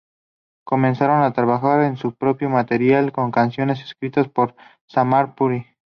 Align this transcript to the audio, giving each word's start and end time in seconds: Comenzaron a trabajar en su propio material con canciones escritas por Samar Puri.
Comenzaron 0.63 1.21
a 1.21 1.31
trabajar 1.31 1.83
en 1.83 1.95
su 1.95 2.15
propio 2.15 2.49
material 2.49 3.11
con 3.11 3.29
canciones 3.29 3.81
escritas 3.83 4.27
por 4.27 4.55
Samar 4.89 5.35
Puri. 5.35 5.67